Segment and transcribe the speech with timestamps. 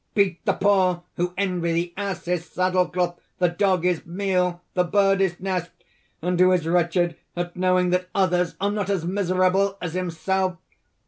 [0.15, 4.83] Beat the poor who envy the ass his saddle cloth, the dog his meal, the
[4.83, 5.69] bird his nest,
[6.23, 10.57] and who is wretched at knowing that others are not as miserable as himself.